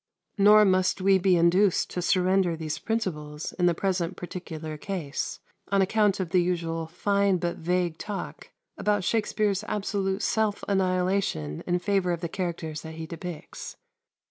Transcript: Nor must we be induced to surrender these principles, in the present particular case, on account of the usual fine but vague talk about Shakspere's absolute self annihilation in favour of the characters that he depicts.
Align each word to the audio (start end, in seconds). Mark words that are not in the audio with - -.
Nor 0.39 0.65
must 0.65 0.99
we 0.99 1.19
be 1.19 1.37
induced 1.37 1.91
to 1.91 2.01
surrender 2.01 2.55
these 2.57 2.79
principles, 2.79 3.53
in 3.53 3.67
the 3.67 3.75
present 3.75 4.17
particular 4.17 4.75
case, 4.75 5.39
on 5.71 5.83
account 5.83 6.19
of 6.19 6.31
the 6.31 6.41
usual 6.41 6.87
fine 6.87 7.37
but 7.37 7.57
vague 7.57 7.99
talk 7.99 8.49
about 8.79 9.03
Shakspere's 9.03 9.63
absolute 9.65 10.23
self 10.23 10.63
annihilation 10.67 11.61
in 11.67 11.77
favour 11.77 12.11
of 12.13 12.21
the 12.21 12.29
characters 12.29 12.81
that 12.81 12.95
he 12.95 13.05
depicts. 13.05 13.77